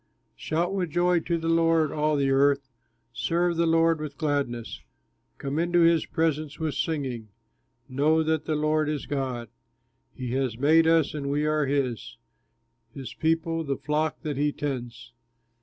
[0.35, 2.67] Shout with joy to the Lord, all the earth,
[3.13, 4.81] Serve the Lord with gladness,
[5.37, 7.27] Come into his presence with singing,
[7.87, 9.47] Know that the Lord is God,
[10.15, 12.17] He has made us and we are his,
[12.95, 15.13] His people, the flock that he tends.